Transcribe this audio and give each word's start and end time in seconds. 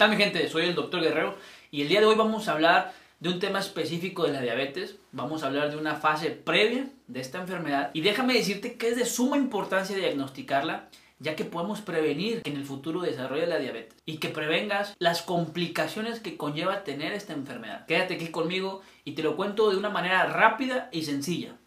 tal 0.00 0.08
mi 0.08 0.16
gente? 0.16 0.48
Soy 0.48 0.64
el 0.64 0.74
doctor 0.74 1.02
Guerrero 1.02 1.36
y 1.70 1.82
el 1.82 1.88
día 1.88 2.00
de 2.00 2.06
hoy 2.06 2.14
vamos 2.16 2.48
a 2.48 2.52
hablar 2.52 2.94
de 3.18 3.28
un 3.28 3.38
tema 3.38 3.58
específico 3.58 4.22
de 4.22 4.32
la 4.32 4.40
diabetes. 4.40 4.96
Vamos 5.12 5.42
a 5.42 5.48
hablar 5.48 5.70
de 5.70 5.76
una 5.76 5.94
fase 5.94 6.30
previa 6.30 6.88
de 7.06 7.20
esta 7.20 7.38
enfermedad 7.38 7.90
y 7.92 8.00
déjame 8.00 8.32
decirte 8.32 8.78
que 8.78 8.88
es 8.88 8.96
de 8.96 9.04
suma 9.04 9.36
importancia 9.36 9.94
diagnosticarla 9.94 10.88
ya 11.18 11.36
que 11.36 11.44
podemos 11.44 11.82
prevenir 11.82 12.40
que 12.40 12.50
en 12.50 12.56
el 12.56 12.64
futuro 12.64 13.02
desarrolle 13.02 13.46
la 13.46 13.58
diabetes 13.58 13.98
y 14.06 14.16
que 14.16 14.30
prevengas 14.30 14.96
las 14.98 15.20
complicaciones 15.20 16.18
que 16.20 16.38
conlleva 16.38 16.82
tener 16.82 17.12
esta 17.12 17.34
enfermedad. 17.34 17.84
Quédate 17.84 18.14
aquí 18.14 18.28
conmigo 18.28 18.80
y 19.04 19.12
te 19.12 19.22
lo 19.22 19.36
cuento 19.36 19.70
de 19.70 19.76
una 19.76 19.90
manera 19.90 20.24
rápida 20.28 20.88
y 20.92 21.02
sencilla. 21.02 21.58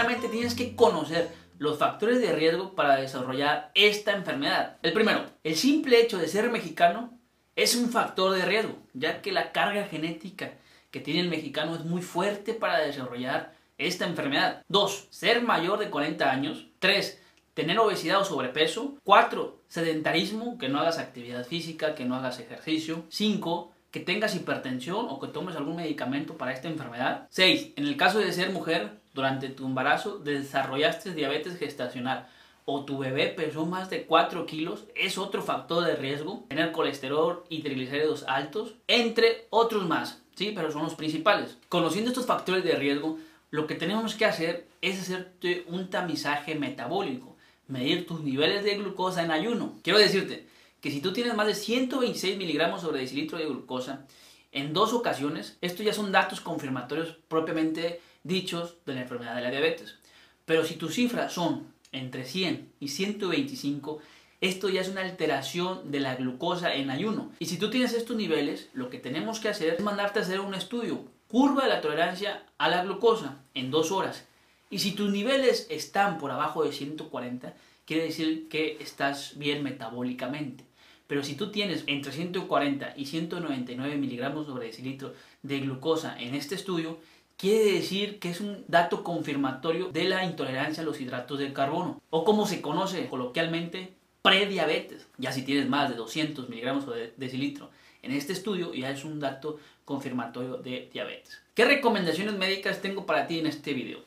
Primeramente 0.00 0.34
tienes 0.34 0.54
que 0.54 0.74
conocer 0.74 1.28
los 1.58 1.76
factores 1.76 2.22
de 2.22 2.32
riesgo 2.32 2.74
para 2.74 2.96
desarrollar 2.96 3.70
esta 3.74 4.16
enfermedad. 4.16 4.78
El 4.82 4.94
primero, 4.94 5.26
el 5.44 5.56
simple 5.56 6.00
hecho 6.00 6.16
de 6.16 6.26
ser 6.26 6.50
mexicano 6.50 7.12
es 7.54 7.76
un 7.76 7.90
factor 7.90 8.34
de 8.34 8.46
riesgo, 8.46 8.78
ya 8.94 9.20
que 9.20 9.30
la 9.30 9.52
carga 9.52 9.84
genética 9.84 10.52
que 10.90 11.00
tiene 11.00 11.20
el 11.20 11.28
mexicano 11.28 11.74
es 11.74 11.84
muy 11.84 12.00
fuerte 12.00 12.54
para 12.54 12.78
desarrollar 12.78 13.52
esta 13.76 14.06
enfermedad. 14.06 14.64
2. 14.68 15.08
Ser 15.10 15.42
mayor 15.42 15.78
de 15.78 15.90
40 15.90 16.30
años. 16.30 16.68
3. 16.78 17.20
Tener 17.52 17.78
obesidad 17.78 18.22
o 18.22 18.24
sobrepeso. 18.24 18.94
4. 19.04 19.60
Sedentarismo, 19.68 20.56
que 20.56 20.70
no 20.70 20.80
hagas 20.80 20.96
actividad 20.96 21.44
física, 21.44 21.94
que 21.94 22.06
no 22.06 22.14
hagas 22.14 22.40
ejercicio. 22.40 23.04
5. 23.10 23.70
Que 23.90 24.00
tengas 24.00 24.34
hipertensión 24.34 25.08
o 25.10 25.20
que 25.20 25.28
tomes 25.28 25.56
algún 25.56 25.76
medicamento 25.76 26.38
para 26.38 26.54
esta 26.54 26.68
enfermedad. 26.68 27.26
6. 27.28 27.74
En 27.76 27.84
el 27.86 27.98
caso 27.98 28.18
de 28.18 28.32
ser 28.32 28.48
mujer, 28.48 28.99
durante 29.20 29.50
tu 29.50 29.66
embarazo 29.66 30.18
desarrollaste 30.18 31.12
diabetes 31.12 31.58
gestacional 31.58 32.26
o 32.64 32.84
tu 32.86 32.96
bebé 32.96 33.26
pesó 33.26 33.66
más 33.66 33.90
de 33.90 34.04
4 34.04 34.46
kilos, 34.46 34.84
es 34.94 35.18
otro 35.18 35.42
factor 35.42 35.84
de 35.84 35.94
riesgo. 35.94 36.46
Tener 36.48 36.72
colesterol 36.72 37.44
y 37.50 37.60
triglicéridos 37.60 38.24
altos, 38.26 38.76
entre 38.86 39.46
otros 39.50 39.86
más. 39.86 40.22
Sí, 40.36 40.52
pero 40.54 40.72
son 40.72 40.84
los 40.84 40.94
principales. 40.94 41.58
Conociendo 41.68 42.10
estos 42.10 42.24
factores 42.24 42.64
de 42.64 42.76
riesgo, 42.76 43.18
lo 43.50 43.66
que 43.66 43.74
tenemos 43.74 44.14
que 44.14 44.24
hacer 44.24 44.66
es 44.80 44.98
hacerte 44.98 45.64
un 45.68 45.90
tamizaje 45.90 46.54
metabólico, 46.54 47.36
medir 47.68 48.06
tus 48.06 48.20
niveles 48.20 48.64
de 48.64 48.78
glucosa 48.78 49.22
en 49.22 49.32
ayuno. 49.32 49.74
Quiero 49.82 49.98
decirte 49.98 50.46
que 50.80 50.90
si 50.90 51.02
tú 51.02 51.12
tienes 51.12 51.34
más 51.34 51.46
de 51.46 51.54
126 51.54 52.38
miligramos 52.38 52.80
sobre 52.80 53.00
decilitro 53.00 53.36
de 53.36 53.44
glucosa 53.44 54.06
en 54.52 54.72
dos 54.72 54.92
ocasiones, 54.92 55.56
estos 55.60 55.84
ya 55.84 55.92
son 55.92 56.12
datos 56.12 56.40
confirmatorios 56.40 57.16
propiamente 57.28 58.00
dichos 58.22 58.76
de 58.86 58.94
la 58.94 59.02
enfermedad 59.02 59.34
de 59.36 59.42
la 59.42 59.50
diabetes. 59.50 59.96
Pero 60.44 60.64
si 60.64 60.74
tus 60.74 60.94
cifras 60.94 61.32
son 61.32 61.72
entre 61.92 62.24
100 62.24 62.72
y 62.80 62.88
125, 62.88 64.00
esto 64.40 64.68
ya 64.68 64.80
es 64.80 64.88
una 64.88 65.02
alteración 65.02 65.90
de 65.90 66.00
la 66.00 66.16
glucosa 66.16 66.74
en 66.74 66.90
ayuno. 66.90 67.30
Y 67.38 67.46
si 67.46 67.58
tú 67.58 67.70
tienes 67.70 67.92
estos 67.92 68.16
niveles, 68.16 68.70
lo 68.72 68.90
que 68.90 68.98
tenemos 68.98 69.38
que 69.38 69.48
hacer 69.48 69.74
es 69.74 69.80
mandarte 69.80 70.18
a 70.18 70.22
hacer 70.22 70.40
un 70.40 70.54
estudio, 70.54 71.04
curva 71.28 71.64
de 71.64 71.68
la 71.68 71.80
tolerancia 71.80 72.44
a 72.58 72.68
la 72.68 72.82
glucosa, 72.82 73.42
en 73.54 73.70
dos 73.70 73.92
horas. 73.92 74.24
Y 74.70 74.78
si 74.78 74.92
tus 74.92 75.10
niveles 75.10 75.66
están 75.68 76.18
por 76.18 76.30
abajo 76.30 76.64
de 76.64 76.72
140, 76.72 77.54
quiere 77.84 78.04
decir 78.04 78.48
que 78.48 78.78
estás 78.80 79.36
bien 79.36 79.62
metabólicamente. 79.62 80.64
Pero 81.10 81.24
si 81.24 81.34
tú 81.34 81.50
tienes 81.50 81.82
entre 81.88 82.12
140 82.12 82.94
y 82.96 83.04
199 83.04 83.96
miligramos 83.96 84.46
sobre 84.46 84.68
decilitro 84.68 85.12
de 85.42 85.58
glucosa 85.58 86.16
en 86.16 86.36
este 86.36 86.54
estudio, 86.54 86.98
quiere 87.36 87.72
decir 87.72 88.20
que 88.20 88.30
es 88.30 88.40
un 88.40 88.64
dato 88.68 89.02
confirmatorio 89.02 89.88
de 89.88 90.04
la 90.04 90.24
intolerancia 90.24 90.84
a 90.84 90.86
los 90.86 91.00
hidratos 91.00 91.40
de 91.40 91.52
carbono, 91.52 92.00
o 92.10 92.22
como 92.22 92.46
se 92.46 92.60
conoce 92.60 93.08
coloquialmente, 93.08 93.92
prediabetes. 94.22 95.08
Ya 95.18 95.32
si 95.32 95.42
tienes 95.42 95.68
más 95.68 95.90
de 95.90 95.96
200 95.96 96.48
miligramos 96.48 96.86
de 96.86 97.12
decilitro 97.16 97.70
en 98.02 98.12
este 98.12 98.32
estudio, 98.32 98.72
ya 98.72 98.92
es 98.92 99.04
un 99.04 99.18
dato 99.18 99.58
confirmatorio 99.84 100.58
de 100.58 100.90
diabetes. 100.92 101.42
¿Qué 101.54 101.64
recomendaciones 101.64 102.34
médicas 102.34 102.80
tengo 102.80 103.04
para 103.04 103.26
ti 103.26 103.40
en 103.40 103.48
este 103.48 103.74
video? 103.74 103.98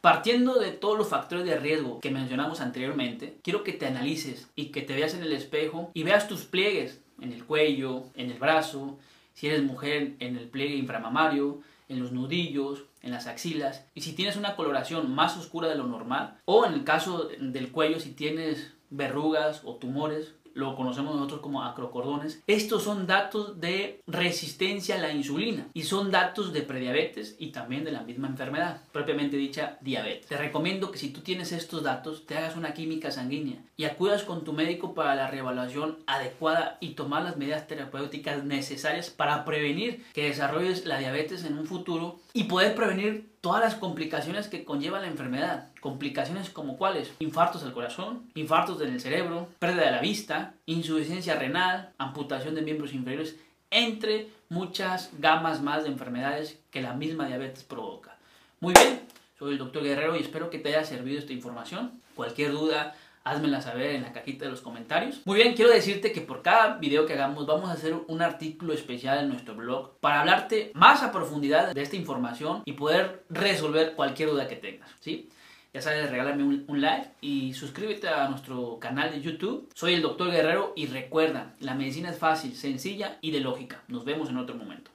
Partiendo 0.00 0.58
de 0.58 0.72
todos 0.72 0.96
los 0.96 1.08
factores 1.08 1.44
de 1.44 1.58
riesgo 1.58 2.00
que 2.00 2.10
mencionamos 2.10 2.62
anteriormente, 2.62 3.36
quiero 3.42 3.62
que 3.62 3.74
te 3.74 3.86
analices 3.86 4.48
y 4.56 4.66
que 4.66 4.80
te 4.80 4.94
veas 4.94 5.12
en 5.14 5.22
el 5.22 5.32
espejo 5.32 5.90
y 5.92 6.04
veas 6.04 6.26
tus 6.26 6.44
pliegues 6.44 7.00
en 7.20 7.32
el 7.32 7.44
cuello, 7.44 8.04
en 8.14 8.30
el 8.30 8.38
brazo, 8.38 8.98
si 9.34 9.48
eres 9.48 9.62
mujer 9.62 10.14
en 10.20 10.36
el 10.36 10.48
pliegue 10.48 10.74
inframamario, 10.74 11.60
en 11.90 12.00
los 12.00 12.12
nudillos, 12.12 12.84
en 13.02 13.10
las 13.10 13.26
axilas. 13.26 13.84
Y 13.94 14.00
si 14.00 14.14
tienes 14.14 14.36
una 14.36 14.56
coloración 14.56 15.14
más 15.14 15.36
oscura 15.36 15.68
de 15.68 15.74
lo 15.74 15.86
normal, 15.86 16.38
o 16.46 16.64
en 16.64 16.72
el 16.72 16.84
caso 16.84 17.28
del 17.38 17.70
cuello, 17.70 18.00
si 18.00 18.12
tienes 18.12 18.72
verrugas 18.88 19.60
o 19.64 19.74
tumores, 19.74 20.32
lo 20.54 20.74
conocemos 20.76 21.14
nosotros 21.14 21.40
como 21.40 21.62
acrocordones. 21.62 22.42
Estos 22.46 22.82
son 22.82 23.06
datos 23.06 23.60
de 23.60 24.00
resistencia 24.06 24.96
a 24.96 24.98
la 24.98 25.12
insulina 25.12 25.68
y 25.74 25.82
son 25.82 26.10
datos 26.10 26.52
de 26.52 26.62
prediabetes 26.62 27.36
y 27.38 27.48
también 27.48 27.84
de 27.84 27.92
la 27.92 28.02
misma 28.02 28.28
enfermedad, 28.28 28.82
propiamente 28.92 29.36
dicha 29.36 29.78
diabetes. 29.80 30.26
Te 30.26 30.36
recomiendo 30.36 30.90
que 30.90 30.98
si 30.98 31.10
tú 31.10 31.20
tienes 31.20 31.52
estos 31.52 31.82
datos, 31.82 32.26
te 32.26 32.36
hagas 32.36 32.56
una 32.56 32.74
química 32.74 33.10
sanguínea 33.10 33.62
y 33.76 33.84
acudas 33.84 34.24
con 34.24 34.44
tu 34.44 34.52
médico 34.52 34.94
para 34.94 35.14
la 35.14 35.30
reevaluación 35.30 35.98
adecuada 36.06 36.78
y 36.80 36.90
tomar 36.90 37.22
las 37.22 37.36
medidas 37.36 37.66
terapéuticas 37.66 38.44
necesarias 38.44 39.10
para 39.10 39.44
prevenir 39.44 40.04
que 40.12 40.24
desarrolles 40.24 40.86
la 40.86 40.98
diabetes 40.98 41.44
en 41.44 41.58
un 41.58 41.66
futuro 41.66 42.20
y 42.32 42.44
poder 42.44 42.74
prevenir 42.74 43.29
todas 43.40 43.62
las 43.62 43.74
complicaciones 43.74 44.48
que 44.48 44.64
conlleva 44.64 45.00
la 45.00 45.06
enfermedad. 45.06 45.68
Complicaciones 45.80 46.50
como 46.50 46.76
cuáles? 46.76 47.12
Infartos 47.20 47.62
del 47.62 47.72
corazón, 47.72 48.30
infartos 48.34 48.80
en 48.82 48.92
el 48.92 49.00
cerebro, 49.00 49.48
pérdida 49.58 49.86
de 49.86 49.92
la 49.92 50.00
vista, 50.00 50.54
insuficiencia 50.66 51.36
renal, 51.36 51.92
amputación 51.98 52.54
de 52.54 52.62
miembros 52.62 52.92
inferiores, 52.92 53.36
entre 53.70 54.28
muchas 54.48 55.10
gamas 55.18 55.62
más 55.62 55.84
de 55.84 55.90
enfermedades 55.90 56.58
que 56.70 56.82
la 56.82 56.92
misma 56.92 57.26
diabetes 57.26 57.64
provoca. 57.64 58.16
Muy 58.60 58.74
bien, 58.74 59.00
soy 59.38 59.52
el 59.52 59.58
doctor 59.58 59.82
Guerrero 59.82 60.16
y 60.16 60.20
espero 60.20 60.50
que 60.50 60.58
te 60.58 60.70
haya 60.70 60.84
servido 60.84 61.18
esta 61.18 61.32
información. 61.32 61.92
Cualquier 62.14 62.52
duda, 62.52 62.94
házmela 63.30 63.60
saber 63.60 63.94
en 63.94 64.02
la 64.02 64.12
cajita 64.12 64.44
de 64.44 64.50
los 64.50 64.60
comentarios. 64.60 65.22
Muy 65.24 65.36
bien, 65.36 65.54
quiero 65.54 65.70
decirte 65.70 66.12
que 66.12 66.20
por 66.20 66.42
cada 66.42 66.78
video 66.78 67.06
que 67.06 67.14
hagamos 67.14 67.46
vamos 67.46 67.70
a 67.70 67.74
hacer 67.74 67.94
un 68.06 68.22
artículo 68.22 68.72
especial 68.72 69.18
en 69.18 69.28
nuestro 69.28 69.54
blog 69.54 69.98
para 70.00 70.20
hablarte 70.20 70.72
más 70.74 71.02
a 71.02 71.12
profundidad 71.12 71.72
de 71.72 71.82
esta 71.82 71.96
información 71.96 72.62
y 72.64 72.72
poder 72.72 73.24
resolver 73.30 73.94
cualquier 73.94 74.30
duda 74.30 74.48
que 74.48 74.56
tengas, 74.56 74.90
¿sí? 75.00 75.28
Ya 75.72 75.80
sabes, 75.80 76.10
regálame 76.10 76.42
un, 76.42 76.64
un, 76.66 76.80
like 76.80 77.10
y 77.20 77.54
suscríbete 77.54 78.08
a 78.08 78.28
nuestro 78.28 78.78
canal 78.80 79.12
de 79.12 79.20
YouTube. 79.20 79.68
Soy 79.72 79.94
el 79.94 80.02
Doctor 80.02 80.32
Guerrero 80.32 80.72
y 80.74 80.86
recuerda, 80.86 81.54
la 81.60 81.74
medicina 81.74 82.10
es 82.10 82.18
fácil, 82.18 82.56
sencilla 82.56 83.18
y 83.20 83.30
de 83.30 83.38
lógica. 83.38 83.84
Nos 83.86 84.04
vemos 84.04 84.28
en 84.30 84.38
otro 84.38 84.56
momento. 84.56 84.90